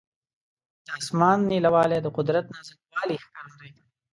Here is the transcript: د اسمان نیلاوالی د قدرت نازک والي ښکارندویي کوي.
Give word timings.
د 0.85 0.87
اسمان 0.99 1.37
نیلاوالی 1.49 1.99
د 2.01 2.07
قدرت 2.17 2.45
نازک 2.53 2.77
والي 2.93 3.17
ښکارندویي 3.23 3.71
کوي. 3.77 3.87